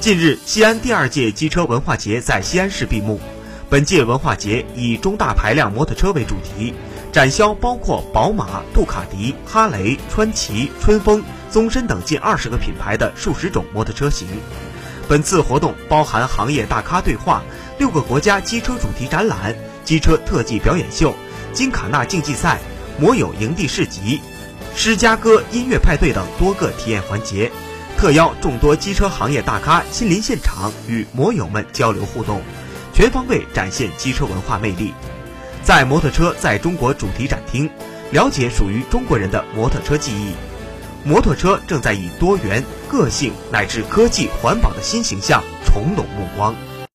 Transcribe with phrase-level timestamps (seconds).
[0.00, 3.20] 近日，西安第二届机车文化节在西安市闭幕。
[3.68, 6.72] 本届文化节以中大排量摩托车为主题，
[7.12, 14.26] 展销包括宝马、杜卡迪、哈雷、川崎、春风、宗申等近二十个品牌的数十种摩托车型。
[15.06, 17.42] 本次活动包含行业大咖对话、
[17.78, 19.54] 六个国家机车主题展览、
[19.84, 21.14] 机车特技表演秀、
[21.52, 22.58] 金卡纳竞技赛、
[22.98, 24.18] 摩友营地市集、
[24.74, 27.52] 芝加哥音乐派对等多个体验环节，
[28.00, 32.40] 特邀众多机车行业大咖亲临现场与摩友们交流互动。
[32.94, 34.94] 全方位展现机车文化魅力，
[35.62, 37.68] 在摩托车在中国主题展厅，
[38.10, 40.32] 了解属于中国人的摩托车记忆。
[41.04, 46.56] 摩托车正在以多元、个性乃至科技、环保的新形象重拢目光。